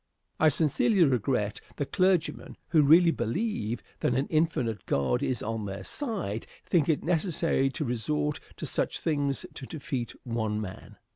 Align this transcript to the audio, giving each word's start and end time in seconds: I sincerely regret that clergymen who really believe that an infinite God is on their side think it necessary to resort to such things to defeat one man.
I 0.39 0.49
sincerely 0.49 1.03
regret 1.03 1.61
that 1.75 1.91
clergymen 1.91 2.57
who 2.69 2.81
really 2.81 3.11
believe 3.11 3.83
that 3.99 4.15
an 4.15 4.25
infinite 4.31 4.87
God 4.87 5.21
is 5.21 5.43
on 5.43 5.65
their 5.67 5.83
side 5.83 6.47
think 6.65 6.89
it 6.89 7.03
necessary 7.03 7.69
to 7.69 7.85
resort 7.85 8.39
to 8.57 8.65
such 8.65 8.99
things 8.99 9.45
to 9.53 9.67
defeat 9.67 10.15
one 10.23 10.59
man. 10.59 10.97